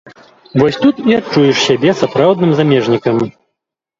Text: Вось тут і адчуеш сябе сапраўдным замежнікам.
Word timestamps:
Вось 0.61 0.79
тут 0.85 1.01
і 1.09 1.17
адчуеш 1.19 1.59
сябе 1.67 1.93
сапраўдным 2.01 2.51
замежнікам. 2.61 3.21